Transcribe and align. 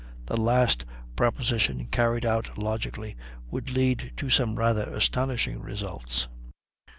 The 0.25 0.35
last 0.35 0.83
proposition 1.15 1.85
carried 1.85 2.25
out 2.25 2.57
logically 2.57 3.15
would 3.51 3.69
lead 3.69 4.13
to 4.17 4.31
some 4.31 4.55
rather 4.55 4.89
astonishing 4.89 5.61
results. 5.61 6.27